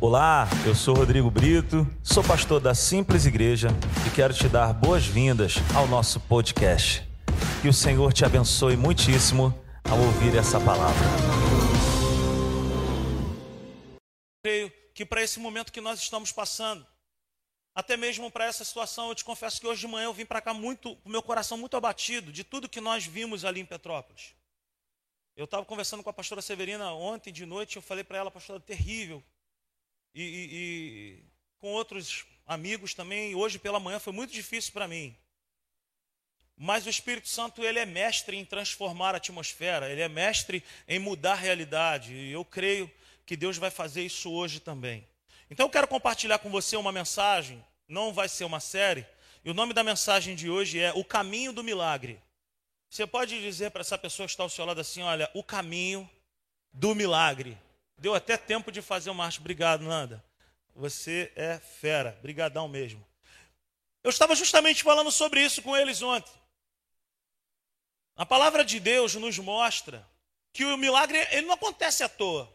[0.00, 3.66] Olá, eu sou Rodrigo Brito, sou pastor da Simples Igreja
[4.06, 7.02] e quero te dar boas-vindas ao nosso podcast.
[7.60, 9.52] Que o Senhor te abençoe muitíssimo
[9.90, 11.04] ao ouvir essa palavra.
[14.44, 16.86] Creio que para esse momento que nós estamos passando,
[17.74, 20.40] até mesmo para essa situação, eu te confesso que hoje de manhã eu vim para
[20.40, 24.32] cá muito, com meu coração muito abatido de tudo que nós vimos ali em Petrópolis.
[25.36, 28.60] Eu estava conversando com a pastora Severina ontem de noite, eu falei para ela, pastora,
[28.60, 29.20] terrível,
[30.14, 31.24] e, e, e
[31.58, 33.34] com outros amigos também.
[33.34, 35.16] Hoje pela manhã foi muito difícil para mim.
[36.56, 40.98] Mas o Espírito Santo ele é mestre em transformar a atmosfera, ele é mestre em
[40.98, 42.12] mudar a realidade.
[42.12, 42.90] E eu creio
[43.24, 45.06] que Deus vai fazer isso hoje também.
[45.50, 49.06] Então eu quero compartilhar com você uma mensagem, não vai ser uma série,
[49.44, 52.20] e o nome da mensagem de hoje é O Caminho do Milagre.
[52.90, 56.08] Você pode dizer para essa pessoa que está ao seu lado assim: olha, o caminho
[56.72, 57.58] do milagre.
[57.98, 59.40] Deu até tempo de fazer o marcha.
[59.40, 60.24] Obrigado, Nanda.
[60.74, 62.18] Você é fera.
[62.22, 63.04] Brigadão mesmo.
[64.02, 66.32] Eu estava justamente falando sobre isso com eles ontem.
[68.16, 70.08] A palavra de Deus nos mostra
[70.52, 72.52] que o milagre ele não acontece à toa.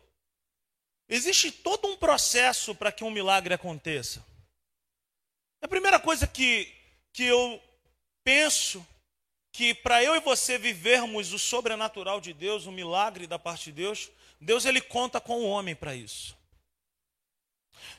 [1.07, 4.25] Existe todo um processo para que um milagre aconteça.
[5.61, 6.73] A primeira coisa que,
[7.11, 7.61] que eu
[8.23, 8.85] penso
[9.51, 13.73] que para eu e você vivermos o sobrenatural de Deus, o milagre da parte de
[13.73, 14.09] Deus,
[14.43, 16.37] Deus ele conta com o homem para isso.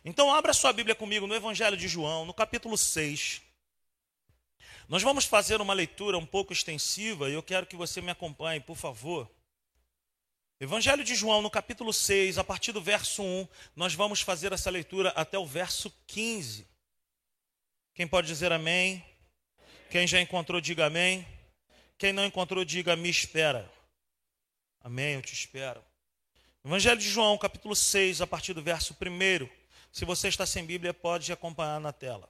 [0.04, 3.42] Então abra sua Bíblia comigo no Evangelho de João, no capítulo 6.
[4.88, 8.60] Nós vamos fazer uma leitura um pouco extensiva e eu quero que você me acompanhe,
[8.60, 9.30] por favor.
[10.60, 14.70] Evangelho de João, no capítulo 6, a partir do verso 1, nós vamos fazer essa
[14.70, 16.68] leitura até o verso 15.
[17.94, 19.04] Quem pode dizer amém?
[19.90, 21.26] Quem já encontrou, diga amém.
[21.96, 23.70] Quem não encontrou, diga me espera.
[24.80, 25.82] Amém, eu te espero.
[26.66, 29.46] Evangelho de João, capítulo 6, a partir do verso 1.
[29.92, 32.26] Se você está sem Bíblia, pode acompanhar na tela.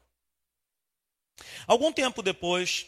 [1.68, 2.84] Algum tempo depois,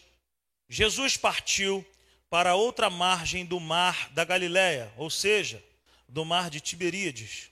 [0.68, 1.86] Jesus partiu
[2.28, 5.64] para outra margem do mar da Galiléia, ou seja,
[6.08, 7.48] do mar de Tiberíades.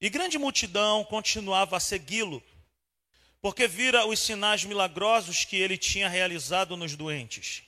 [0.00, 2.40] E grande multidão continuava a segui-lo,
[3.40, 7.64] porque vira os sinais milagrosos que ele tinha realizado nos doentes.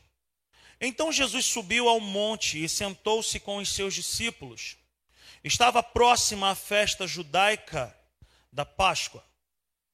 [0.81, 4.78] Então Jesus subiu ao monte e sentou-se com os seus discípulos.
[5.43, 7.97] Estava próxima a festa judaica
[8.53, 9.25] da Páscoa.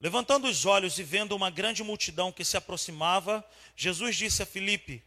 [0.01, 3.45] Levantando os olhos e vendo uma grande multidão que se aproximava,
[3.77, 5.03] Jesus disse a Filipe: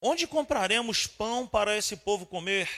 [0.00, 2.68] Onde compraremos pão para esse povo comer?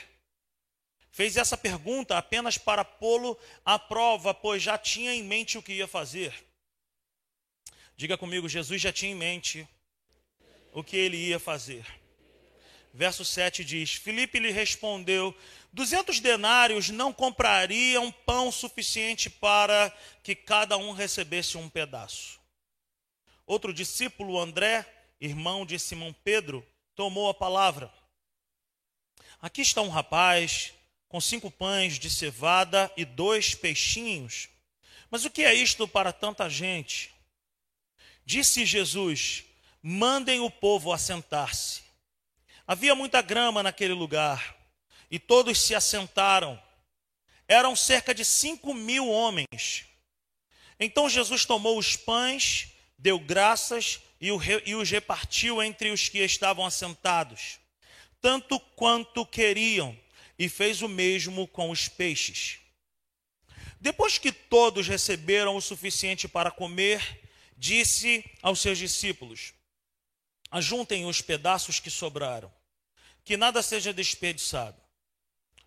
[1.11, 5.73] Fez essa pergunta apenas para pô-lo à prova, pois já tinha em mente o que
[5.73, 6.33] ia fazer.
[7.95, 9.67] Diga comigo, Jesus já tinha em mente
[10.71, 11.85] o que ele ia fazer.
[12.93, 15.35] Verso 7 diz: Filipe lhe respondeu:
[15.71, 22.39] Duzentos denários não comprariam pão suficiente para que cada um recebesse um pedaço.
[23.45, 24.85] Outro discípulo, André,
[25.19, 27.91] irmão de Simão Pedro, tomou a palavra.
[29.41, 30.73] Aqui está um rapaz
[31.07, 34.49] com cinco pães de cevada e dois peixinhos.
[35.09, 37.11] Mas o que é isto para tanta gente?
[38.25, 39.45] Disse Jesus:
[39.81, 41.81] mandem o povo assentar-se.
[42.69, 44.55] Havia muita grama naquele lugar
[45.09, 46.61] e todos se assentaram.
[47.47, 49.85] Eram cerca de cinco mil homens.
[50.79, 54.31] Então Jesus tomou os pães, deu graças e
[54.75, 57.57] os repartiu entre os que estavam assentados,
[58.21, 59.97] tanto quanto queriam,
[60.37, 62.59] e fez o mesmo com os peixes.
[63.81, 67.19] Depois que todos receberam o suficiente para comer,
[67.57, 69.55] disse aos seus discípulos:
[70.51, 72.58] Ajuntem os pedaços que sobraram,
[73.29, 74.81] que nada seja desperdiçado.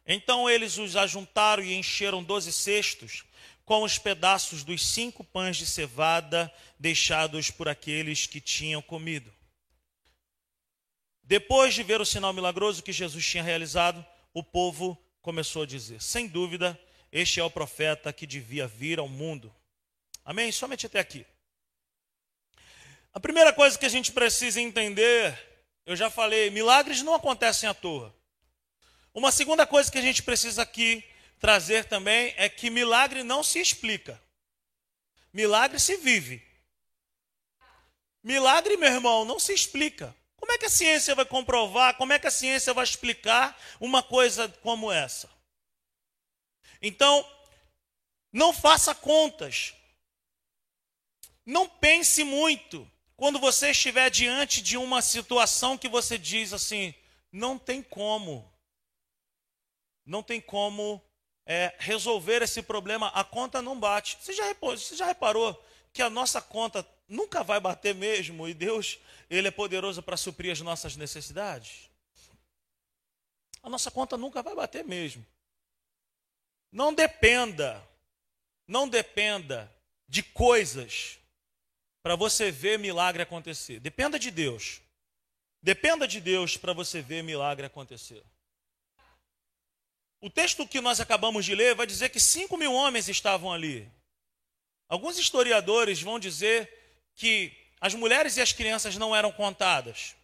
[0.05, 3.23] Então eles os ajuntaram e encheram doze cestos
[3.65, 9.33] com os pedaços dos cinco pães de cevada deixados por aqueles que tinham comido.
[11.23, 16.03] Depois de ver o sinal milagroso que Jesus tinha realizado, o povo começou a dizer:
[16.03, 16.77] sem dúvida,
[17.13, 19.55] este é o profeta que devia vir ao mundo.
[20.25, 20.51] Amém?
[20.51, 21.25] Somente até aqui.
[23.15, 25.52] A primeira coisa que a gente precisa entender,
[25.85, 28.15] eu já falei, milagres não acontecem à toa.
[29.13, 31.05] Uma segunda coisa que a gente precisa aqui
[31.39, 34.21] trazer também é que milagre não se explica.
[35.33, 36.43] Milagre se vive.
[38.23, 40.15] Milagre, meu irmão, não se explica.
[40.37, 41.97] Como é que a ciência vai comprovar?
[41.97, 45.29] Como é que a ciência vai explicar uma coisa como essa?
[46.81, 47.29] Então,
[48.33, 49.75] não faça contas.
[51.45, 52.89] Não pense muito
[53.23, 56.93] quando você estiver diante de uma situação que você diz assim:
[57.31, 58.53] não tem como
[60.05, 61.01] não tem como
[61.47, 64.19] é, resolver esse problema, a conta não bate.
[64.21, 68.99] Você já, você já reparou que a nossa conta nunca vai bater mesmo e Deus,
[69.31, 71.89] Ele é poderoso para suprir as nossas necessidades?
[73.63, 75.25] A nossa conta nunca vai bater mesmo.
[76.73, 77.81] Não dependa,
[78.67, 79.73] não dependa
[80.09, 81.22] de coisas
[82.03, 83.79] para você ver milagre acontecer.
[83.81, 84.81] Dependa de Deus.
[85.63, 88.23] Dependa de Deus para você ver milagre acontecer.
[90.21, 93.91] O texto que nós acabamos de ler vai dizer que 5 mil homens estavam ali.
[94.89, 96.71] Alguns historiadores vão dizer
[97.15, 100.15] que as mulheres e as crianças não eram contadas.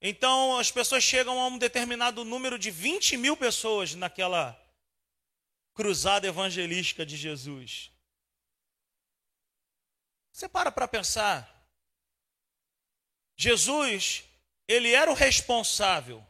[0.00, 4.58] Então as pessoas chegam a um determinado número de 20 mil pessoas naquela
[5.74, 7.91] cruzada evangelística de Jesus.
[10.32, 11.48] Você para para pensar.
[13.36, 14.24] Jesus,
[14.66, 16.26] ele era o responsável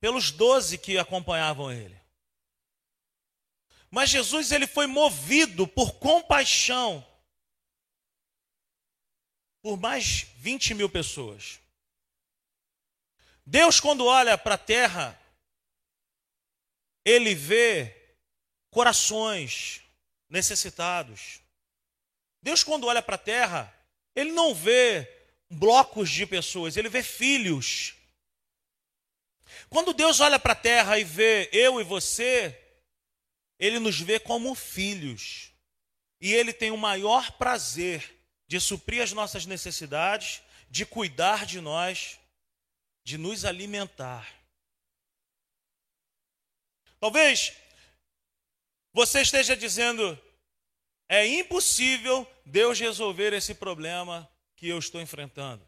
[0.00, 1.98] pelos doze que acompanhavam ele.
[3.90, 7.06] Mas Jesus ele foi movido por compaixão
[9.62, 11.58] por mais 20 mil pessoas.
[13.46, 15.18] Deus, quando olha para a terra,
[17.02, 18.18] ele vê
[18.70, 19.80] corações
[20.28, 21.40] necessitados.
[22.44, 23.74] Deus, quando olha para a terra,
[24.14, 25.10] ele não vê
[25.50, 27.96] blocos de pessoas, ele vê filhos
[29.68, 32.58] quando Deus olha para a terra e vê eu e você,
[33.58, 35.52] ele nos vê como filhos.
[36.20, 42.18] E ele tem o maior prazer de suprir as nossas necessidades, de cuidar de nós,
[43.04, 44.32] de nos alimentar.
[46.98, 47.52] Talvez
[48.92, 50.18] você esteja dizendo:
[51.08, 55.66] é impossível Deus resolver esse problema que eu estou enfrentando.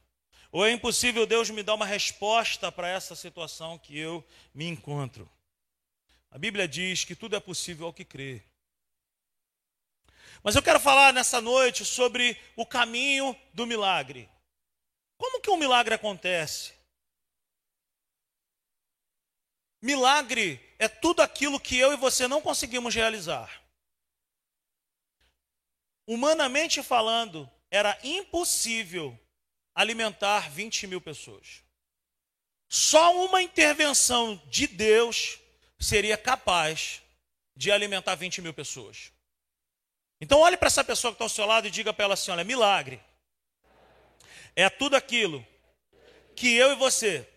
[0.51, 4.25] Ou é impossível Deus me dar uma resposta para essa situação que eu
[4.55, 5.31] me encontro?
[6.31, 8.43] A Bíblia diz que tudo é possível ao que crê.
[10.43, 14.29] Mas eu quero falar nessa noite sobre o caminho do milagre.
[15.17, 16.73] Como que um milagre acontece?
[19.81, 23.66] Milagre é tudo aquilo que eu e você não conseguimos realizar.
[26.07, 29.19] Humanamente falando, era impossível
[29.75, 31.63] alimentar 20 mil pessoas.
[32.69, 35.39] Só uma intervenção de Deus
[35.79, 37.03] seria capaz
[37.55, 39.13] de alimentar 20 mil pessoas.
[40.21, 42.31] Então olhe para essa pessoa que está ao seu lado e diga para ela assim:
[42.31, 43.01] olha, milagre.
[44.55, 45.47] É tudo aquilo
[46.35, 47.29] que eu e você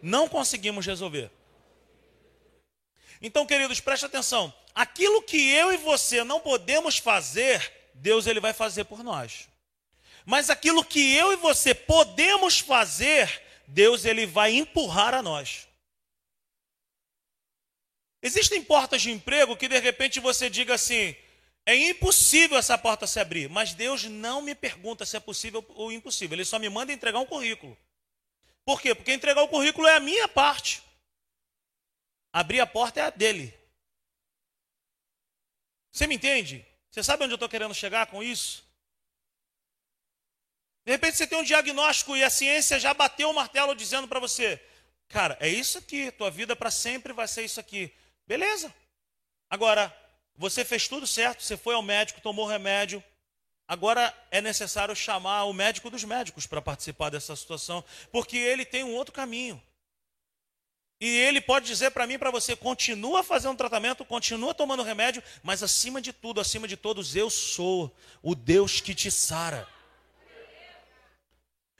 [0.00, 1.30] não conseguimos resolver.
[3.20, 4.52] Então, queridos, preste atenção.
[4.74, 9.48] Aquilo que eu e você não podemos fazer, Deus ele vai fazer por nós.
[10.24, 15.68] Mas aquilo que eu e você podemos fazer, Deus ele vai empurrar a nós.
[18.22, 21.16] Existem portas de emprego que de repente você diga assim:
[21.64, 25.90] é impossível essa porta se abrir, mas Deus não me pergunta se é possível ou
[25.90, 27.76] impossível, Ele só me manda entregar um currículo.
[28.64, 28.94] Por quê?
[28.94, 30.82] Porque entregar o currículo é a minha parte,
[32.32, 33.54] abrir a porta é a dele.
[35.90, 36.64] Você me entende?
[36.90, 38.64] Você sabe onde eu estou querendo chegar com isso?
[40.84, 44.18] De repente você tem um diagnóstico e a ciência já bateu o martelo dizendo para
[44.18, 44.60] você:
[45.08, 47.94] cara, é isso aqui, tua vida para sempre vai ser isso aqui.
[48.26, 48.74] Beleza.
[49.48, 49.94] Agora,
[50.34, 53.02] você fez tudo certo, você foi ao médico, tomou remédio.
[53.68, 58.82] Agora é necessário chamar o médico dos médicos para participar dessa situação, porque ele tem
[58.82, 59.62] um outro caminho.
[61.00, 65.62] E ele pode dizer para mim para você: continua fazendo tratamento, continua tomando remédio, mas
[65.62, 69.66] acima de tudo, acima de todos, eu sou o Deus que te sara.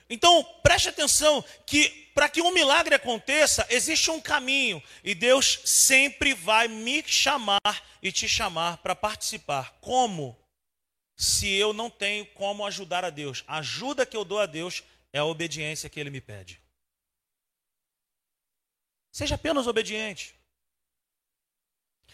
[0.09, 6.35] Então, preste atenção que para que um milagre aconteça, existe um caminho e Deus sempre
[6.35, 7.61] vai me chamar
[8.03, 9.77] e te chamar para participar.
[9.81, 10.37] Como?
[11.17, 13.45] Se eu não tenho como ajudar a Deus.
[13.47, 16.61] A ajuda que eu dou a Deus é a obediência que ele me pede.
[19.11, 20.35] Seja apenas obediente.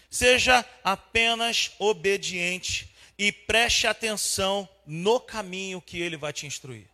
[0.08, 6.88] Seja apenas obediente e preste atenção no caminho que ele vai te instruir.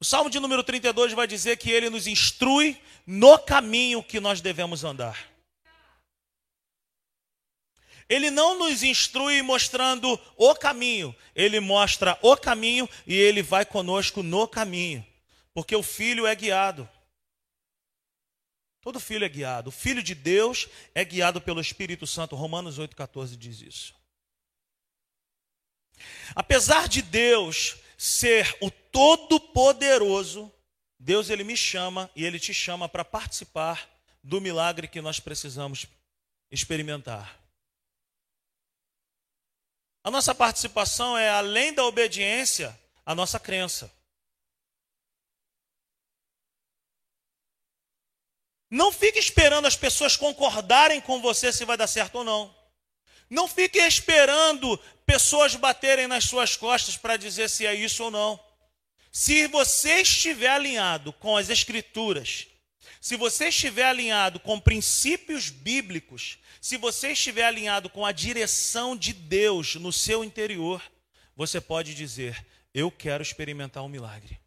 [0.00, 4.40] O Salmo de número 32 vai dizer que ele nos instrui no caminho que nós
[4.40, 5.32] devemos andar.
[8.08, 14.22] Ele não nos instrui mostrando o caminho, ele mostra o caminho e ele vai conosco
[14.22, 15.04] no caminho,
[15.54, 16.88] porque o filho é guiado.
[18.84, 19.70] Todo filho é guiado.
[19.70, 22.36] O filho de Deus é guiado pelo Espírito Santo.
[22.36, 23.94] Romanos 8,14 diz isso.
[26.34, 30.52] Apesar de Deus ser o Todo-Poderoso,
[30.98, 33.88] Deus ele me chama e ele te chama para participar
[34.22, 35.86] do milagre que nós precisamos
[36.50, 37.40] experimentar.
[40.02, 43.90] A nossa participação é, além da obediência, a nossa crença.
[48.74, 52.52] Não fique esperando as pessoas concordarem com você se vai dar certo ou não.
[53.30, 54.76] Não fique esperando
[55.06, 58.40] pessoas baterem nas suas costas para dizer se é isso ou não.
[59.12, 62.48] Se você estiver alinhado com as Escrituras,
[63.00, 69.12] se você estiver alinhado com princípios bíblicos, se você estiver alinhado com a direção de
[69.12, 70.82] Deus no seu interior,
[71.36, 74.43] você pode dizer: Eu quero experimentar um milagre.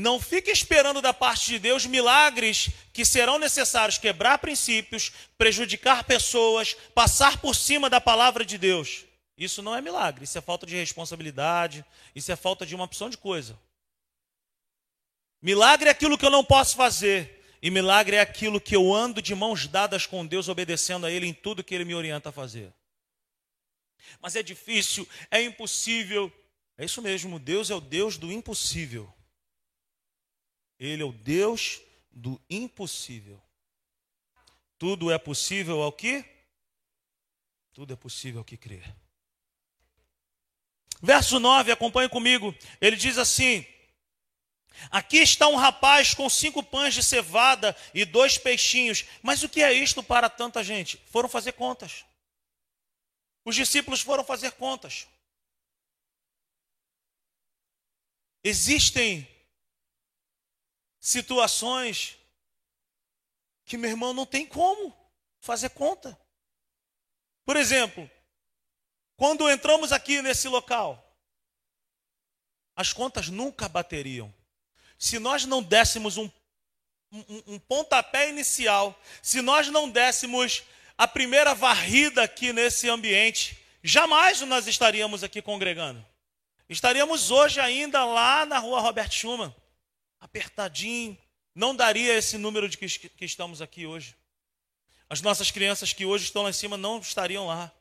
[0.00, 6.74] Não fique esperando da parte de Deus milagres que serão necessários quebrar princípios, prejudicar pessoas,
[6.94, 9.04] passar por cima da palavra de Deus.
[9.36, 13.10] Isso não é milagre, isso é falta de responsabilidade, isso é falta de uma opção
[13.10, 13.58] de coisa.
[15.42, 19.20] Milagre é aquilo que eu não posso fazer, e milagre é aquilo que eu ando
[19.20, 22.32] de mãos dadas com Deus, obedecendo a Ele em tudo que Ele me orienta a
[22.32, 22.72] fazer.
[24.22, 26.32] Mas é difícil, é impossível.
[26.76, 29.12] É isso mesmo, Deus é o Deus do impossível.
[30.78, 31.80] Ele é o Deus
[32.10, 33.42] do impossível.
[34.78, 36.24] Tudo é possível ao que?
[37.72, 38.94] Tudo é possível ao que crer.
[41.02, 42.54] Verso 9, acompanhe comigo.
[42.80, 43.64] Ele diz assim:
[44.90, 49.04] Aqui está um rapaz com cinco pães de cevada e dois peixinhos.
[49.22, 51.00] Mas o que é isto para tanta gente?
[51.06, 52.04] Foram fazer contas.
[53.44, 55.06] Os discípulos foram fazer contas.
[58.44, 59.26] Existem
[61.00, 62.18] situações
[63.64, 64.96] que meu irmão não tem como
[65.40, 66.18] fazer conta.
[67.44, 68.10] Por exemplo,
[69.16, 71.04] quando entramos aqui nesse local,
[72.74, 74.32] as contas nunca bateriam.
[74.98, 76.30] Se nós não dessemos um,
[77.12, 80.62] um, um pontapé inicial, se nós não dessemos
[80.96, 86.04] a primeira varrida aqui nesse ambiente, jamais nós estaríamos aqui congregando.
[86.68, 89.54] Estaríamos hoje ainda lá na rua Robert Schumann,
[90.20, 91.16] apertadinho,
[91.54, 94.16] não daria esse número de que, que estamos aqui hoje.
[95.08, 97.72] As nossas crianças que hoje estão lá em cima não estariam lá.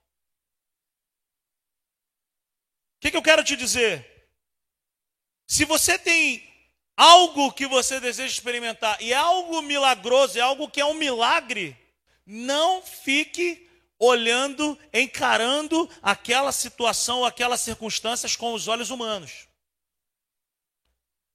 [2.97, 4.29] O que, que eu quero te dizer?
[5.45, 6.43] Se você tem
[6.95, 11.77] algo que você deseja experimentar e é algo milagroso, é algo que é um milagre,
[12.25, 19.46] não fique olhando, encarando aquela situação, aquelas circunstâncias com os olhos humanos.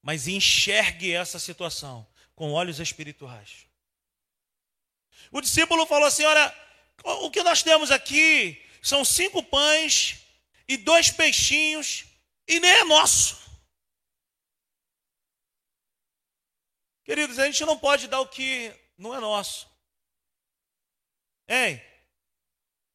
[0.02, 3.66] Mas enxergue essa situação com olhos espirituais.
[5.30, 6.54] O discípulo falou assim: Olha,
[7.04, 10.26] o que nós temos aqui são cinco pães
[10.66, 12.04] e dois peixinhos,
[12.48, 13.40] e nem é nosso.
[17.04, 19.68] Queridos, a gente não pode dar o que não é nosso.
[21.48, 21.82] Hein?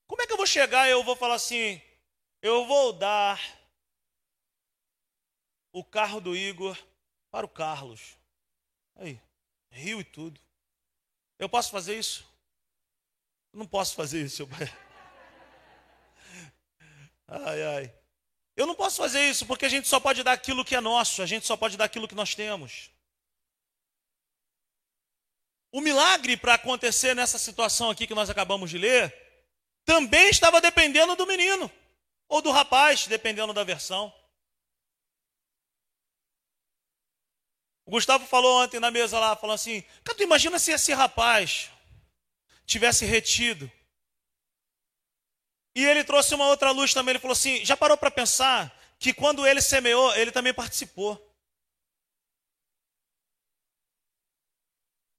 [0.07, 1.81] Como é que eu vou chegar e eu vou falar assim,
[2.41, 3.39] eu vou dar
[5.71, 6.77] o carro do Igor
[7.37, 8.17] para o Carlos.
[8.95, 9.21] Aí,
[9.69, 10.41] rio e tudo.
[11.37, 12.25] Eu posso fazer isso?
[13.53, 14.73] não posso fazer isso, seu pai.
[17.27, 17.93] Ai, ai.
[18.55, 21.21] Eu não posso fazer isso porque a gente só pode dar aquilo que é nosso,
[21.21, 22.89] a gente só pode dar aquilo que nós temos.
[25.71, 29.13] O milagre para acontecer nessa situação aqui que nós acabamos de ler,
[29.85, 31.69] também estava dependendo do menino,
[32.27, 34.11] ou do rapaz, dependendo da versão.
[37.87, 41.71] O Gustavo falou ontem na mesa lá, falou assim: Cara, tu imagina se esse rapaz
[42.65, 43.71] tivesse retido
[45.77, 47.11] e ele trouxe uma outra luz também.
[47.11, 51.23] Ele falou assim: já parou para pensar que quando ele semeou, ele também participou.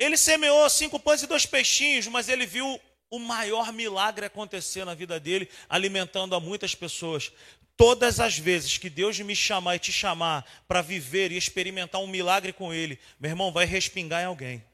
[0.00, 4.94] Ele semeou cinco pães e dois peixinhos, mas ele viu o maior milagre acontecer na
[4.94, 7.32] vida dele, alimentando a muitas pessoas.
[7.78, 12.08] Todas as vezes que Deus me chamar e te chamar para viver e experimentar um
[12.08, 14.64] milagre com Ele, meu irmão, vai respingar em alguém,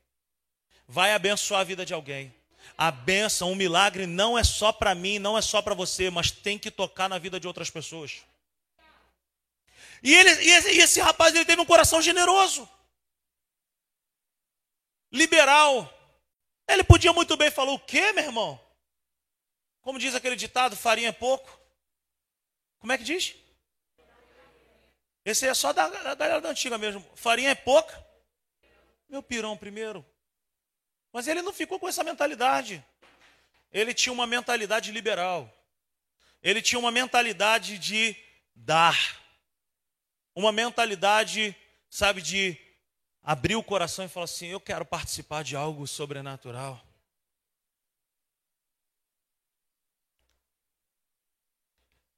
[0.88, 2.34] vai abençoar a vida de alguém.
[2.78, 6.30] A bênção, o milagre não é só para mim, não é só para você, mas
[6.30, 8.23] tem que tocar na vida de outras pessoas.
[10.02, 12.66] E, ele, e esse, e esse rapaz ele teve um coração generoso,
[15.12, 15.92] liberal.
[16.66, 18.58] Ele podia muito bem falar: o quê, meu irmão?
[19.82, 21.63] Como diz aquele ditado, farinha é pouco.
[22.84, 23.34] Como é que diz?
[25.24, 27.02] Esse é só da, da, da, da antiga mesmo.
[27.14, 27.98] Farinha é pouca.
[29.08, 30.04] Meu pirão primeiro.
[31.10, 32.84] Mas ele não ficou com essa mentalidade.
[33.72, 35.50] Ele tinha uma mentalidade liberal.
[36.42, 38.14] Ele tinha uma mentalidade de
[38.54, 39.18] dar.
[40.34, 41.56] Uma mentalidade,
[41.88, 42.54] sabe, de
[43.22, 46.86] abrir o coração e falar assim: eu quero participar de algo sobrenatural.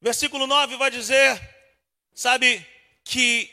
[0.01, 1.41] Versículo 9 vai dizer,
[2.15, 2.65] sabe,
[3.03, 3.51] que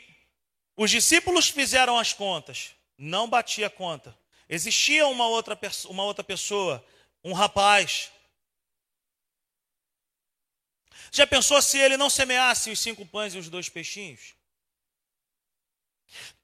[0.76, 4.16] os discípulos fizeram as contas, não batia conta.
[4.48, 6.84] Existia uma outra, uma outra pessoa,
[7.22, 8.10] um rapaz.
[11.10, 14.34] Já pensou se ele não semeasse os cinco pães e os dois peixinhos?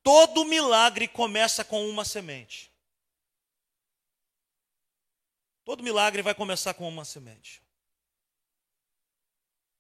[0.02, 2.70] Todo milagre começa com uma semente.
[5.64, 7.62] Todo milagre vai começar com uma semente.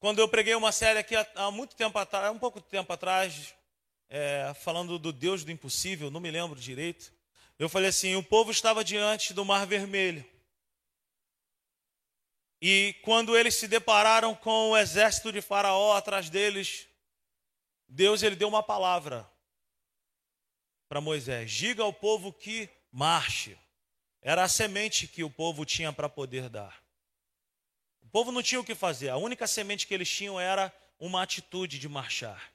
[0.00, 3.54] Quando eu preguei uma série aqui há muito tempo atrás, um pouco de tempo atrás,
[4.08, 7.12] é, falando do Deus do impossível, não me lembro direito.
[7.58, 10.24] Eu falei assim: o povo estava diante do Mar Vermelho.
[12.62, 16.88] E quando eles se depararam com o exército de Faraó atrás deles,
[17.86, 19.30] Deus ele deu uma palavra
[20.88, 23.54] para Moisés: diga ao povo que marche.
[24.22, 26.82] Era a semente que o povo tinha para poder dar.
[28.10, 31.22] O povo não tinha o que fazer, a única semente que eles tinham era uma
[31.22, 32.52] atitude de marchar.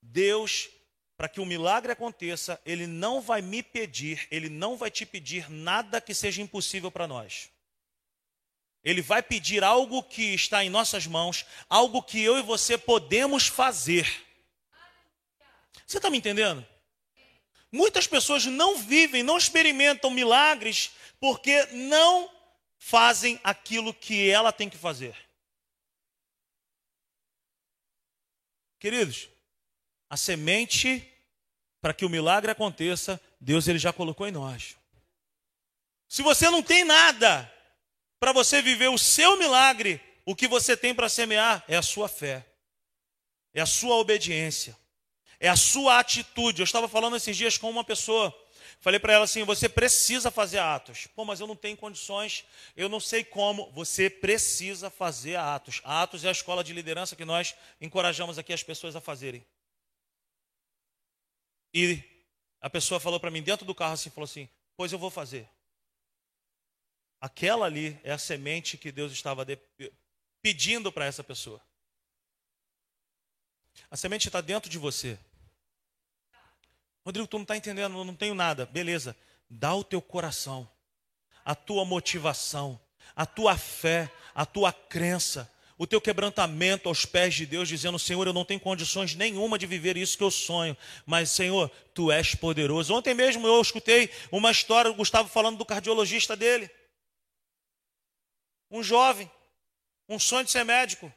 [0.00, 0.70] Deus,
[1.18, 5.50] para que o milagre aconteça, Ele não vai me pedir, Ele não vai te pedir
[5.50, 7.50] nada que seja impossível para nós.
[8.82, 13.48] Ele vai pedir algo que está em nossas mãos, algo que eu e você podemos
[13.48, 14.10] fazer.
[15.86, 16.66] Você está me entendendo?
[17.70, 22.30] Muitas pessoas não vivem, não experimentam milagres porque não
[22.84, 25.16] fazem aquilo que ela tem que fazer.
[28.80, 29.28] Queridos,
[30.10, 31.08] a semente
[31.80, 34.76] para que o milagre aconteça, Deus ele já colocou em nós.
[36.08, 37.50] Se você não tem nada
[38.18, 42.08] para você viver o seu milagre, o que você tem para semear é a sua
[42.08, 42.44] fé,
[43.54, 44.76] é a sua obediência,
[45.38, 46.60] é a sua atitude.
[46.60, 48.36] Eu estava falando esses dias com uma pessoa,
[48.82, 51.06] falei para ela assim: você precisa fazer atos.
[51.06, 52.44] Pô, mas eu não tenho condições,
[52.76, 53.70] eu não sei como.
[53.72, 55.80] Você precisa fazer atos.
[55.84, 59.42] Atos é a escola de liderança que nós encorajamos aqui as pessoas a fazerem.
[61.72, 62.02] E
[62.60, 65.48] a pessoa falou para mim dentro do carro assim, falou assim: "Pois eu vou fazer".
[67.22, 69.56] Aquela ali é a semente que Deus estava de...
[70.42, 71.62] pedindo para essa pessoa.
[73.88, 75.16] A semente está dentro de você.
[77.04, 78.66] Rodrigo, tu não está entendendo, eu não tenho nada.
[78.66, 79.16] Beleza,
[79.50, 80.68] dá o teu coração,
[81.44, 82.80] a tua motivação,
[83.14, 88.26] a tua fé, a tua crença, o teu quebrantamento aos pés de Deus, dizendo: Senhor,
[88.26, 92.34] eu não tenho condições nenhuma de viver isso que eu sonho, mas Senhor, tu és
[92.34, 92.94] poderoso.
[92.94, 96.70] Ontem mesmo eu escutei uma história, o Gustavo falando do cardiologista dele.
[98.70, 99.30] Um jovem,
[100.08, 101.12] um sonho de ser médico,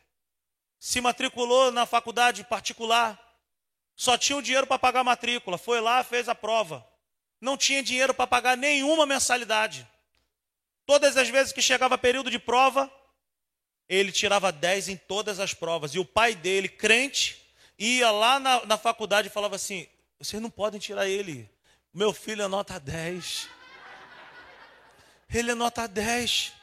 [0.80, 3.20] se matriculou na faculdade particular,
[3.96, 6.86] só tinha o dinheiro para pagar a matrícula, foi lá, fez a prova.
[7.40, 9.88] Não tinha dinheiro para pagar nenhuma mensalidade.
[10.86, 12.92] Todas as vezes que chegava período de prova,
[13.88, 15.94] ele tirava 10 em todas as provas.
[15.96, 17.42] E o pai dele, crente,
[17.78, 19.88] ia lá na, na faculdade e falava assim:
[20.20, 21.50] vocês não podem tirar ele.
[21.94, 23.50] Meu filho é nota 10.
[25.34, 26.54] Ele é nota 10.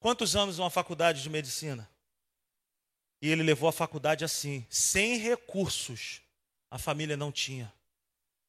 [0.00, 1.88] Quantos anos uma faculdade de medicina?
[3.22, 6.20] E ele levou a faculdade assim, sem recursos.
[6.68, 7.72] A família não tinha.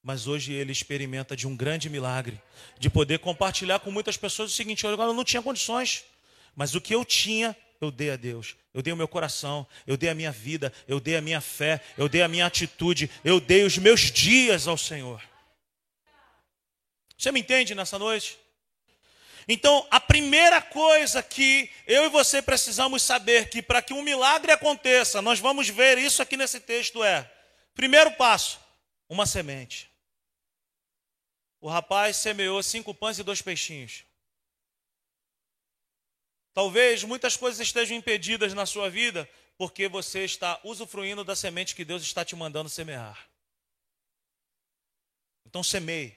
[0.01, 2.41] Mas hoje ele experimenta de um grande milagre,
[2.79, 6.03] de poder compartilhar com muitas pessoas o seguinte: olha, eu não tinha condições,
[6.55, 8.55] mas o que eu tinha, eu dei a Deus.
[8.73, 11.79] Eu dei o meu coração, eu dei a minha vida, eu dei a minha fé,
[11.95, 15.21] eu dei a minha atitude, eu dei os meus dias ao Senhor.
[17.15, 18.39] Você me entende nessa noite?
[19.47, 24.51] Então, a primeira coisa que eu e você precisamos saber que para que um milagre
[24.51, 27.29] aconteça, nós vamos ver isso aqui nesse texto é:
[27.73, 28.59] primeiro passo,
[29.09, 29.93] uma semente
[31.63, 34.03] o rapaz semeou cinco pães e dois peixinhos.
[36.53, 41.85] Talvez muitas coisas estejam impedidas na sua vida porque você está usufruindo da semente que
[41.85, 43.29] Deus está te mandando semear.
[45.45, 46.13] Então semeie.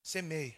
[0.00, 0.56] Semeie.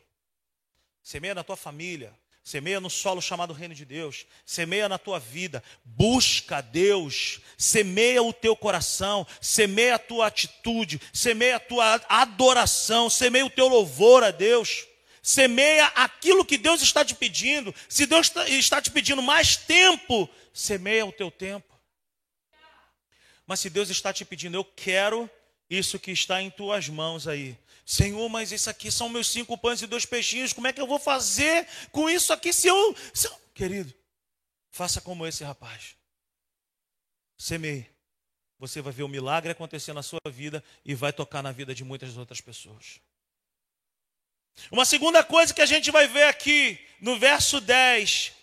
[1.08, 4.26] Semeia na tua família, Semeia no solo chamado Reino de Deus.
[4.44, 5.64] Semeia na tua vida.
[5.82, 7.40] Busca Deus.
[7.56, 9.26] Semeia o teu coração.
[9.40, 11.00] Semeia a tua atitude.
[11.10, 13.08] Semeia a tua adoração.
[13.08, 14.86] Semeia o teu louvor a Deus.
[15.22, 17.74] Semeia aquilo que Deus está te pedindo.
[17.88, 21.74] Se Deus está te pedindo mais tempo, semeia o teu tempo.
[23.46, 25.30] Mas se Deus está te pedindo, eu quero
[25.68, 27.56] isso que está em tuas mãos aí.
[27.84, 30.52] Senhor, mas isso aqui são meus cinco pães e dois peixinhos.
[30.52, 32.96] Como é que eu vou fazer com isso aqui se eu.
[33.14, 33.40] Se eu...
[33.54, 33.92] Querido,
[34.70, 35.96] faça como esse rapaz.
[37.36, 37.86] Semeie.
[38.58, 41.84] Você vai ver o milagre acontecer na sua vida e vai tocar na vida de
[41.84, 43.00] muitas outras pessoas.
[44.70, 48.38] Uma segunda coisa que a gente vai ver aqui no verso 10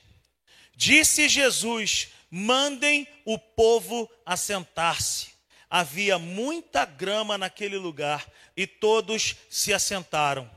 [0.75, 5.34] Disse Jesus: mandem o povo assentar-se.
[5.69, 10.49] Havia muita grama naquele lugar e todos se assentaram.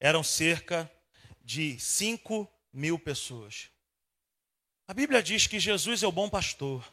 [0.00, 0.90] Eram cerca
[1.44, 3.70] de cinco mil pessoas.
[4.88, 6.84] A Bíblia diz que Jesus é o bom pastor.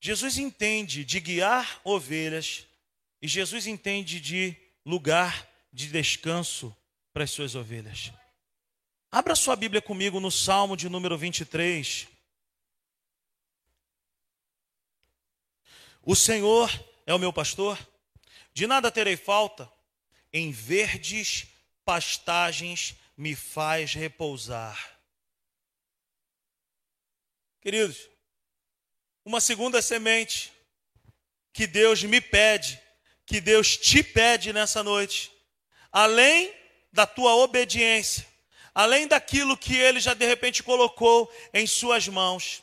[0.00, 2.66] Jesus entende de guiar ovelhas
[3.20, 6.74] e Jesus entende de lugar de descanso
[7.12, 8.12] para as suas ovelhas.
[9.10, 12.06] Abra sua Bíblia comigo no Salmo de número 23.
[16.02, 16.70] O Senhor
[17.06, 17.78] é o meu pastor,
[18.52, 19.70] de nada terei falta,
[20.32, 21.46] em verdes
[21.84, 24.98] pastagens me faz repousar.
[27.60, 28.08] Queridos,
[29.24, 30.52] uma segunda semente
[31.52, 32.80] que Deus me pede,
[33.26, 35.32] que Deus te pede nessa noite,
[35.90, 36.54] além
[36.92, 38.26] da tua obediência,
[38.74, 42.62] além daquilo que Ele já de repente colocou em Suas mãos,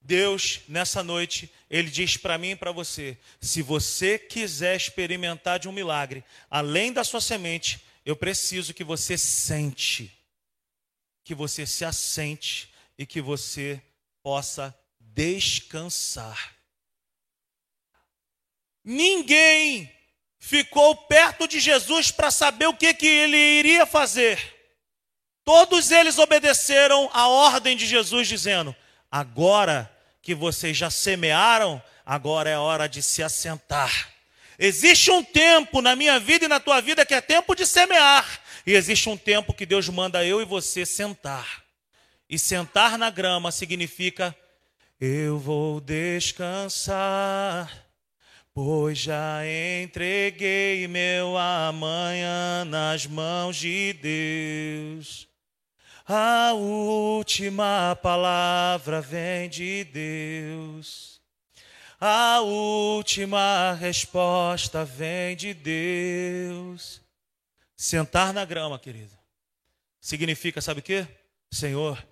[0.00, 5.68] Deus, nessa noite, Ele diz para mim e para você: se você quiser experimentar de
[5.68, 10.10] um milagre, além da sua semente, eu preciso que você sente,
[11.22, 13.80] que você se assente e que você
[14.22, 16.56] possa descansar.
[18.82, 19.92] Ninguém
[20.38, 24.56] ficou perto de Jesus para saber o que, que ele iria fazer.
[25.44, 28.74] Todos eles obedeceram a ordem de Jesus, dizendo:
[29.10, 29.90] agora
[30.22, 34.10] que vocês já semearam, agora é hora de se assentar.
[34.58, 38.40] Existe um tempo na minha vida e na tua vida que é tempo de semear,
[38.66, 41.64] e existe um tempo que Deus manda eu e você sentar.
[42.28, 44.36] E sentar na grama significa
[45.00, 47.72] eu vou descansar,
[48.52, 49.40] pois já
[49.82, 55.29] entreguei meu amanhã nas mãos de Deus.
[56.12, 61.20] A última palavra vem de Deus.
[62.00, 67.00] A última resposta vem de Deus.
[67.76, 69.16] Sentar na grama, querido,
[70.00, 71.06] significa, sabe o que?
[71.48, 72.04] Senhor,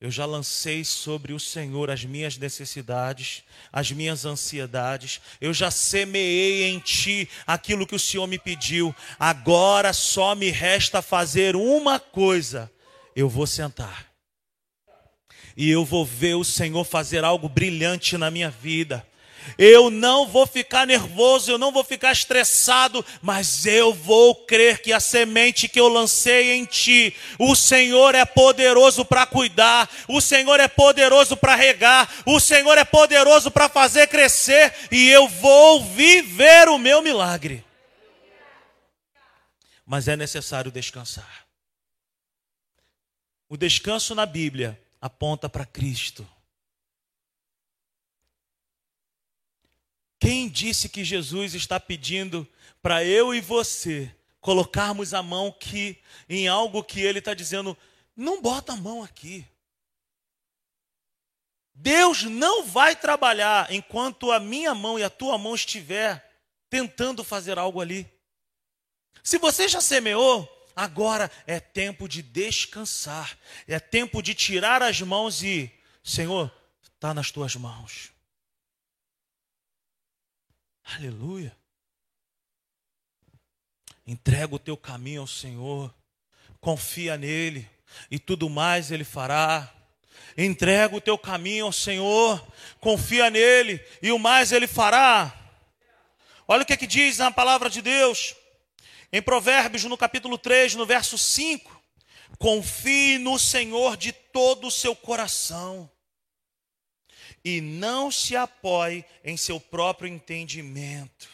[0.00, 5.20] eu já lancei sobre o Senhor as minhas necessidades, as minhas ansiedades.
[5.38, 8.96] Eu já semeei em ti aquilo que o Senhor me pediu.
[9.18, 12.72] Agora só me resta fazer uma coisa.
[13.14, 14.06] Eu vou sentar.
[15.56, 19.06] E eu vou ver o Senhor fazer algo brilhante na minha vida.
[19.58, 24.92] Eu não vou ficar nervoso, eu não vou ficar estressado, mas eu vou crer que
[24.92, 30.58] a semente que eu lancei em ti, o Senhor é poderoso para cuidar, o Senhor
[30.58, 36.68] é poderoso para regar, o Senhor é poderoso para fazer crescer e eu vou viver
[36.68, 37.64] o meu milagre.
[39.86, 41.43] Mas é necessário descansar.
[43.48, 46.26] O descanso na Bíblia aponta para Cristo.
[50.18, 52.48] Quem disse que Jesus está pedindo
[52.80, 57.76] para eu e você colocarmos a mão que em algo que ele está dizendo,
[58.16, 59.46] não bota a mão aqui.
[61.74, 66.30] Deus não vai trabalhar enquanto a minha mão e a tua mão estiver
[66.70, 68.06] tentando fazer algo ali.
[69.22, 75.42] Se você já semeou, agora é tempo de descansar, é tempo de tirar as mãos
[75.42, 78.12] e, Senhor, está nas tuas mãos.
[80.84, 81.56] Aleluia.
[84.06, 85.94] Entrega o teu caminho ao Senhor,
[86.60, 87.68] confia nele
[88.10, 89.72] e tudo mais ele fará.
[90.36, 92.44] Entrega o teu caminho ao Senhor,
[92.80, 95.32] confia nele e o mais ele fará.
[96.46, 98.34] Olha o que, é que diz na palavra de Deus,
[99.14, 101.80] em Provérbios, no capítulo 3, no verso 5:
[102.36, 105.88] Confie no Senhor de todo o seu coração
[107.44, 111.28] e não se apoie em seu próprio entendimento.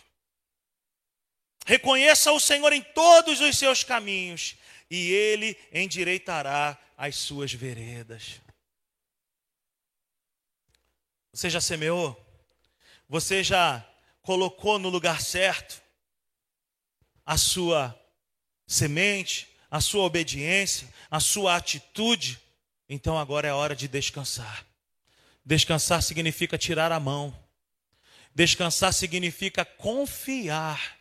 [1.65, 4.57] Reconheça o Senhor em todos os seus caminhos,
[4.91, 8.43] e ele endireitará as suas veredas.
[11.33, 12.15] Você já semeou?
[13.09, 13.83] Você já
[14.21, 15.81] colocou no lugar certo
[17.31, 17.97] a sua
[18.67, 22.41] semente, a sua obediência, a sua atitude?
[22.89, 24.67] Então agora é hora de descansar.
[25.45, 27.33] Descansar significa tirar a mão.
[28.35, 30.99] Descansar significa confiar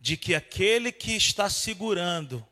[0.00, 2.42] de que aquele que está segurando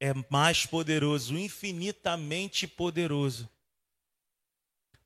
[0.00, 3.46] é mais poderoso, infinitamente poderoso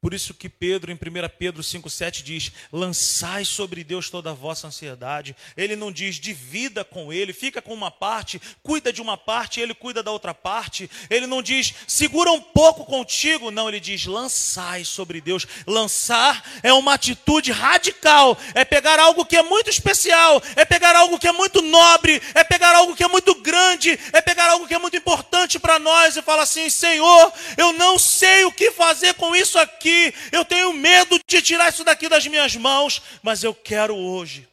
[0.01, 0.99] Por isso que Pedro, em 1
[1.37, 5.35] Pedro 5,7 diz: lançai sobre Deus toda a vossa ansiedade.
[5.57, 9.75] Ele não diz divida com ele, fica com uma parte, cuida de uma parte, ele
[9.75, 10.89] cuida da outra parte.
[11.11, 15.45] Ele não diz segura um pouco contigo, não, ele diz lançai sobre Deus.
[15.67, 21.19] Lançar é uma atitude radical, é pegar algo que é muito especial, é pegar algo
[21.19, 24.75] que é muito nobre, é pegar algo que é muito grande, é pegar algo que
[24.75, 29.15] é muito importante para nós e falar assim: Senhor, eu não sei o que fazer
[29.15, 29.89] com isso aqui
[30.33, 34.49] eu tenho medo de tirar isso daqui das minhas mãos, mas eu quero hoje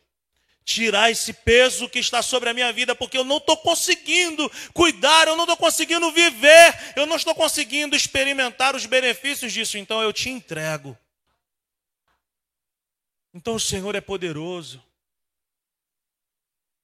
[0.65, 5.27] tirar esse peso que está sobre a minha vida, porque eu não estou conseguindo cuidar,
[5.27, 10.12] eu não estou conseguindo viver, eu não estou conseguindo experimentar os benefícios disso, então eu
[10.12, 10.97] te entrego.
[13.31, 14.84] Então o Senhor é poderoso,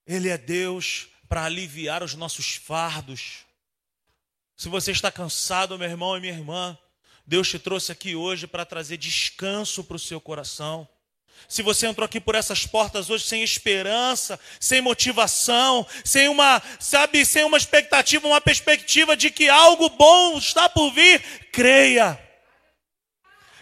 [0.06, 3.46] Ele é Deus para aliviar os nossos fardos.
[4.56, 6.78] Se você está cansado, meu irmão e minha irmã,
[7.26, 10.88] Deus te trouxe aqui hoje para trazer descanso para o seu coração.
[11.48, 17.26] Se você entrou aqui por essas portas hoje sem esperança, sem motivação, sem uma, sabe,
[17.26, 22.20] sem uma expectativa, uma perspectiva de que algo bom está por vir, creia.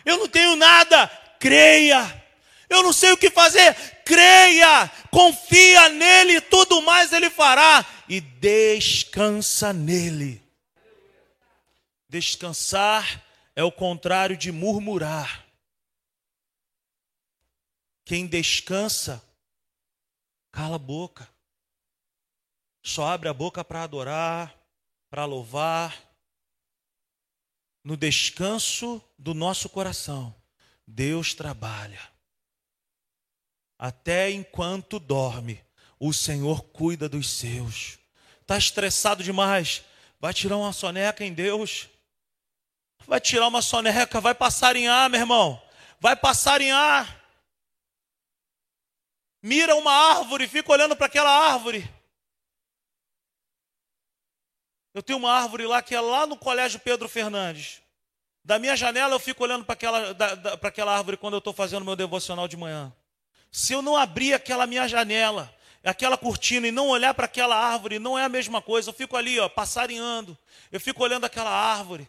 [0.05, 1.07] Eu não tenho nada,
[1.39, 2.23] creia.
[2.69, 3.73] Eu não sei o que fazer,
[4.05, 4.91] creia.
[5.09, 10.41] Confia nele, tudo mais ele fará e descansa nele.
[12.07, 13.28] Descansar
[13.59, 15.45] é o contrário de murmurar.
[18.05, 19.21] Quem descansa,
[20.49, 21.29] cala a boca.
[22.81, 24.57] Só abre a boca para adorar,
[25.09, 25.93] para louvar.
[27.83, 30.33] No descanso do nosso coração,
[30.87, 31.99] Deus trabalha.
[33.77, 35.61] Até enquanto dorme,
[35.99, 37.99] o Senhor cuida dos seus.
[38.39, 39.83] Está estressado demais?
[40.17, 41.89] Vai tirar uma soneca em Deus.
[43.09, 45.59] Vai tirar uma soneca, vai passar em ar, meu irmão.
[45.99, 47.19] Vai passar em ar.
[49.41, 51.91] Mira uma árvore, fica olhando para aquela árvore.
[54.93, 57.81] Eu tenho uma árvore lá que é lá no Colégio Pedro Fernandes.
[58.45, 60.13] Da minha janela eu fico olhando para aquela,
[60.57, 62.93] para aquela árvore quando eu estou fazendo meu devocional de manhã.
[63.51, 65.51] Se eu não abrir aquela minha janela,
[65.83, 68.89] aquela cortina e não olhar para aquela árvore, não é a mesma coisa.
[68.89, 70.37] Eu fico ali, ó, passarinhando.
[70.71, 72.07] Eu fico olhando aquela árvore.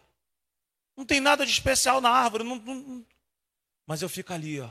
[0.95, 2.43] Não tem nada de especial na árvore.
[2.43, 3.05] Não, não,
[3.85, 4.69] mas eu fico ali, ó.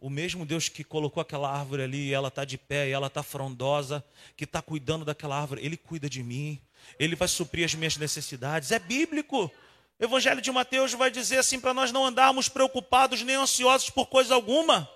[0.00, 4.04] O mesmo Deus que colocou aquela árvore ali, ela está de pé, ela está frondosa,
[4.36, 6.60] que está cuidando daquela árvore, Ele cuida de mim,
[7.00, 8.70] Ele vai suprir as minhas necessidades.
[8.70, 9.50] É bíblico.
[9.98, 14.06] O Evangelho de Mateus vai dizer assim para nós não andarmos preocupados nem ansiosos por
[14.06, 14.88] coisa alguma.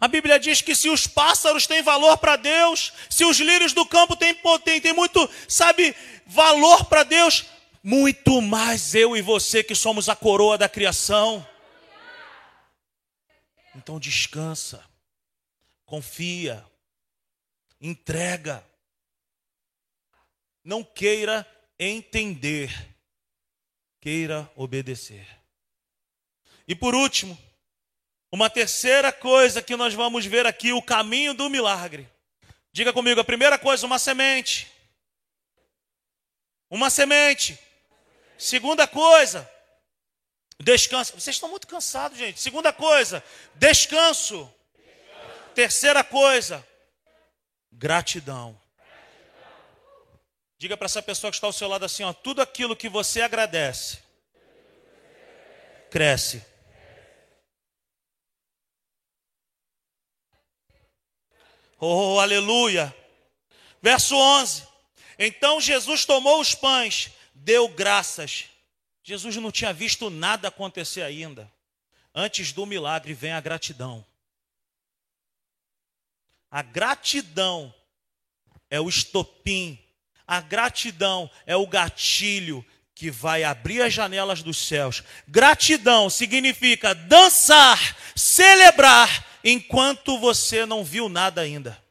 [0.00, 3.86] A Bíblia diz que se os pássaros têm valor para Deus, se os lírios do
[3.86, 5.94] campo têm, têm, têm muito, sabe,
[6.26, 7.46] valor para Deus,
[7.82, 11.46] muito mais eu e você que somos a coroa da criação.
[13.74, 14.84] Então descansa,
[15.84, 16.64] confia,
[17.80, 18.64] entrega.
[20.62, 21.46] Não queira
[21.78, 22.70] entender,
[24.00, 25.26] queira obedecer.
[26.68, 27.36] E por último,
[28.30, 32.08] uma terceira coisa que nós vamos ver aqui, o caminho do milagre.
[32.72, 34.70] Diga comigo, a primeira coisa, uma semente.
[36.70, 37.58] Uma semente.
[38.42, 39.48] Segunda coisa,
[40.58, 41.12] descanso.
[41.12, 42.40] Vocês estão muito cansados, gente.
[42.40, 43.22] Segunda coisa,
[43.54, 44.52] descanso.
[44.76, 45.54] descanso.
[45.54, 46.66] Terceira coisa,
[47.70, 48.60] gratidão.
[50.58, 53.22] Diga para essa pessoa que está ao seu lado assim, ó, tudo aquilo que você
[53.22, 54.02] agradece
[55.88, 56.44] cresce.
[61.78, 62.92] Oh, aleluia.
[63.80, 64.66] Verso 11.
[65.16, 67.12] Então Jesus tomou os pães,
[67.44, 68.46] deu graças.
[69.02, 71.50] Jesus não tinha visto nada acontecer ainda.
[72.14, 74.04] Antes do milagre vem a gratidão.
[76.50, 77.74] A gratidão
[78.70, 79.78] é o estopim,
[80.26, 85.02] a gratidão é o gatilho que vai abrir as janelas dos céus.
[85.26, 91.81] Gratidão significa dançar, celebrar, enquanto você não viu nada ainda.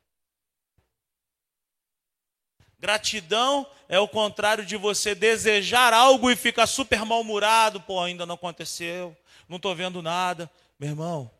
[2.82, 7.80] Gratidão é o contrário de você desejar algo e ficar super mal-humorado.
[7.80, 9.15] Pô, ainda não aconteceu,
[9.48, 10.50] não estou vendo nada.
[10.80, 11.32] Meu irmão,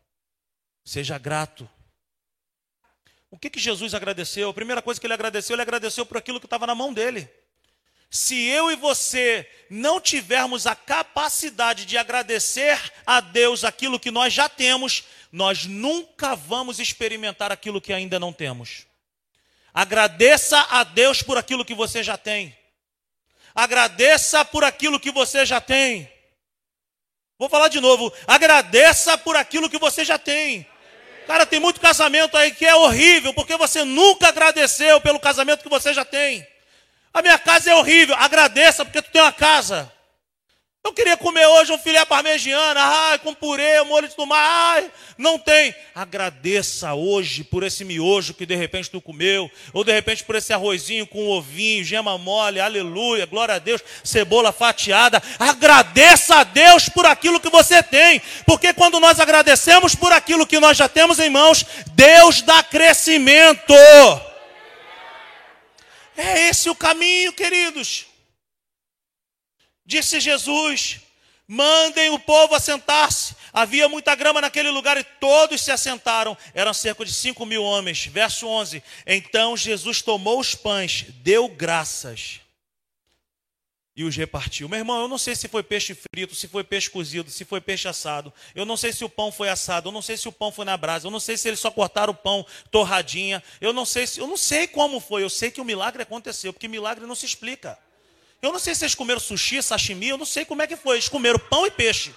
[0.84, 1.68] seja grato.
[3.28, 4.50] O que, que Jesus agradeceu?
[4.50, 7.28] A primeira coisa que ele agradeceu, ele agradeceu por aquilo que estava na mão dele.
[8.08, 14.32] Se eu e você não tivermos a capacidade de agradecer a Deus aquilo que nós
[14.32, 15.02] já temos,
[15.32, 18.86] nós nunca vamos experimentar aquilo que ainda não temos.
[19.74, 22.56] Agradeça a Deus por aquilo que você já tem.
[23.54, 26.10] Agradeça por aquilo que você já tem.
[27.38, 28.12] Vou falar de novo.
[28.26, 30.66] Agradeça por aquilo que você já tem.
[31.26, 35.68] Cara, tem muito casamento aí que é horrível porque você nunca agradeceu pelo casamento que
[35.68, 36.46] você já tem.
[37.12, 38.14] A minha casa é horrível.
[38.16, 39.92] Agradeça porque tu tem uma casa.
[40.84, 45.38] Eu queria comer hoje um filé parmegiana, ai, com purê, molho de tomate, ai, não
[45.38, 45.72] tem.
[45.94, 50.52] Agradeça hoje por esse miojo que de repente tu comeu, ou de repente por esse
[50.52, 55.22] arrozinho com ovinho, gema mole, aleluia, glória a Deus, cebola fatiada.
[55.38, 60.58] Agradeça a Deus por aquilo que você tem, porque quando nós agradecemos por aquilo que
[60.58, 61.64] nós já temos em mãos,
[61.94, 63.72] Deus dá crescimento.
[66.16, 68.11] É esse o caminho, queridos.
[69.92, 71.00] Disse Jesus:
[71.46, 73.36] mandem o povo assentar-se.
[73.52, 76.34] Havia muita grama naquele lugar e todos se assentaram.
[76.54, 78.06] Eram cerca de cinco mil homens.
[78.06, 82.40] Verso 11: Então Jesus tomou os pães, deu graças
[83.94, 84.66] e os repartiu.
[84.66, 87.60] Meu irmão, eu não sei se foi peixe frito, se foi peixe cozido, se foi
[87.60, 88.32] peixe assado.
[88.54, 90.64] Eu não sei se o pão foi assado, eu não sei se o pão foi
[90.64, 93.42] na brasa, eu não sei se eles só cortaram o pão torradinha.
[93.60, 95.22] Eu não sei se, eu não sei como foi.
[95.22, 97.78] Eu sei que o milagre aconteceu, porque milagre não se explica.
[98.42, 100.96] Eu não sei se eles comeram sushi, sashimi, eu não sei como é que foi.
[100.96, 102.12] Eles comeram pão e peixe.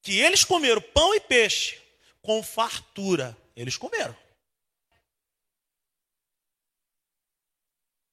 [0.00, 1.78] Que eles comeram pão e peixe
[2.22, 3.36] com fartura.
[3.54, 4.16] Eles comeram.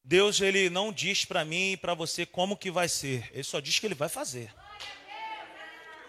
[0.03, 3.31] Deus ele não diz para mim e para você como que vai ser.
[3.31, 4.53] Ele só diz que ele vai fazer.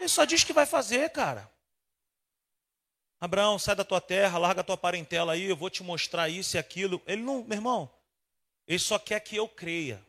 [0.00, 1.48] Ele só diz que vai fazer, cara.
[3.20, 6.56] Abraão, sai da tua terra, larga a tua parentela aí, eu vou te mostrar isso
[6.56, 7.00] e aquilo.
[7.06, 7.99] Ele não, meu irmão,
[8.70, 10.00] ele só quer que eu creia.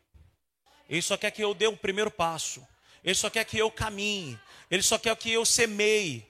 [0.87, 2.63] Ele só quer que eu dê o primeiro passo.
[3.03, 4.39] Ele só quer que eu caminhe.
[4.69, 6.23] Ele só quer que eu semeie.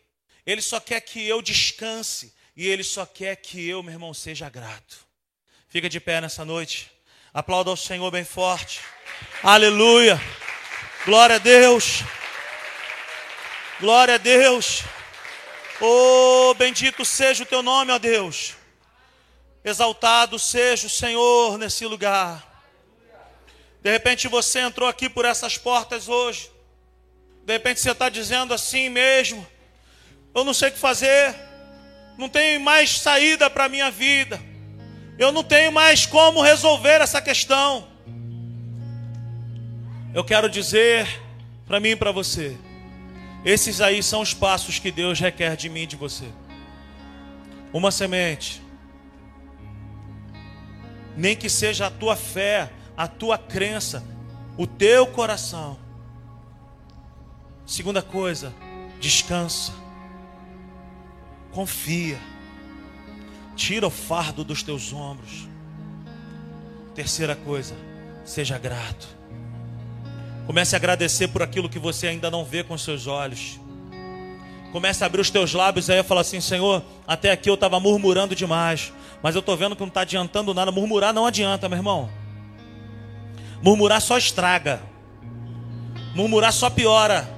[0.45, 2.33] Ele só quer que eu descanse.
[2.55, 5.05] E ele só quer que eu, meu irmão, seja grato.
[5.67, 6.89] Fica de pé nessa noite.
[7.33, 8.79] Aplauda ao Senhor bem forte.
[9.43, 10.17] Aleluia.
[11.03, 11.99] Glória a Deus.
[13.81, 14.83] Glória a Deus.
[15.81, 18.55] Oh, bendito seja o teu nome, ó Deus.
[19.63, 22.47] Exaltado seja o Senhor nesse lugar.
[23.81, 26.51] De repente você entrou aqui por essas portas hoje.
[27.45, 29.45] De repente você está dizendo assim mesmo:
[30.33, 31.35] Eu não sei o que fazer.
[32.17, 34.39] Não tenho mais saída para a minha vida.
[35.17, 37.87] Eu não tenho mais como resolver essa questão.
[40.13, 41.07] Eu quero dizer
[41.67, 42.57] para mim e para você:
[43.45, 46.25] esses aí são os passos que Deus requer de mim e de você.
[47.71, 48.61] Uma semente
[51.15, 54.03] nem que seja a tua fé, a tua crença,
[54.57, 55.77] o teu coração.
[57.65, 58.53] Segunda coisa,
[58.99, 59.73] descansa,
[61.51, 62.19] confia,
[63.55, 65.47] tira o fardo dos teus ombros.
[66.93, 67.75] Terceira coisa,
[68.25, 69.07] seja grato.
[70.45, 73.59] Comece a agradecer por aquilo que você ainda não vê com seus olhos.
[74.71, 77.79] Comece a abrir os teus lábios aí e falar assim: Senhor, até aqui eu estava
[77.79, 78.91] murmurando demais.
[79.21, 80.71] Mas eu estou vendo que não está adiantando nada.
[80.71, 82.09] Murmurar não adianta, meu irmão.
[83.61, 84.81] Murmurar só estraga.
[86.15, 87.29] Murmurar só piora.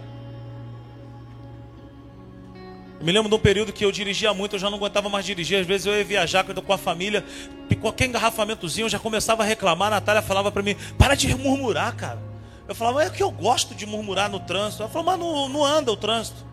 [3.00, 5.26] Eu me lembro de um período que eu dirigia muito, eu já não aguentava mais
[5.26, 5.60] dirigir.
[5.60, 7.26] Às vezes eu ia viajar com a família,
[7.70, 9.90] e qualquer engarrafamentozinho eu já começava a reclamar.
[9.90, 12.24] A Natália falava para mim: para de murmurar, cara.
[12.66, 14.84] Eu falava: é que eu gosto de murmurar no trânsito.
[14.84, 16.46] Ela falou: mas não, não anda o trânsito.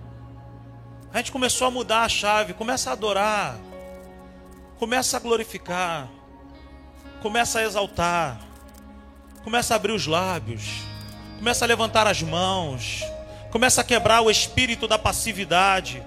[1.14, 3.56] A gente começou a mudar a chave, começa a adorar.
[4.80, 6.08] Começa a glorificar.
[7.20, 8.40] Começa a exaltar.
[9.44, 10.62] Começa a abrir os lábios.
[11.36, 13.04] Começa a levantar as mãos.
[13.50, 16.02] Começa a quebrar o espírito da passividade.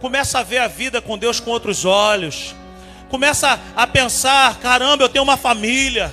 [0.00, 2.52] Começa a ver a vida com Deus com outros olhos.
[3.08, 6.12] Começa a pensar: caramba, eu tenho uma família.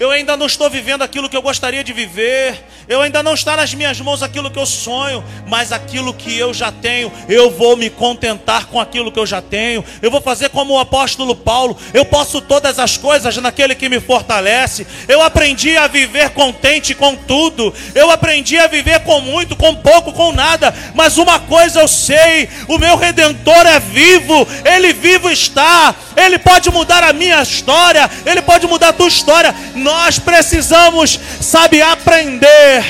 [0.00, 2.64] Eu ainda não estou vivendo aquilo que eu gostaria de viver.
[2.88, 6.52] Eu ainda não está nas minhas mãos aquilo que eu sonho, mas aquilo que eu
[6.52, 9.84] já tenho, eu vou me contentar com aquilo que eu já tenho.
[10.02, 14.00] Eu vou fazer como o apóstolo Paulo, eu posso todas as coisas naquele que me
[14.00, 14.86] fortalece.
[15.06, 17.72] Eu aprendi a viver contente com tudo.
[17.94, 20.74] Eu aprendi a viver com muito, com pouco, com nada.
[20.94, 25.94] Mas uma coisa eu sei, o meu redentor é vivo, ele vivo está.
[26.16, 29.54] Ele pode mudar a minha história, ele pode mudar a tua história.
[29.82, 32.84] Nós precisamos, sabe, aprender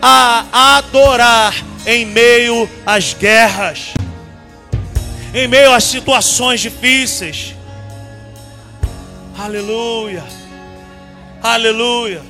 [0.00, 1.54] a adorar
[1.86, 3.92] em meio às guerras,
[5.34, 7.54] em meio às situações difíceis.
[9.38, 10.24] Aleluia,
[11.42, 12.27] aleluia.